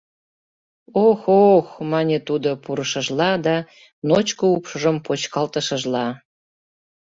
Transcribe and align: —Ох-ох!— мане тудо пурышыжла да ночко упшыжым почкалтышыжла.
—Ох-ох!— 1.05 1.67
мане 1.91 2.17
тудо 2.27 2.51
пурышыжла 2.63 3.31
да 3.45 3.55
ночко 4.07 4.43
упшыжым 4.55 4.97
почкалтышыжла. 5.05 6.05